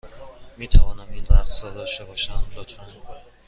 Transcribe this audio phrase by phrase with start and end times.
[0.57, 2.83] می توانم این رقص را داشته باشم، لطفا؟